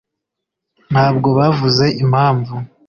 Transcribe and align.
ntabwo 0.91 1.29
bavuze 1.39 1.85
impamvu 2.03 2.55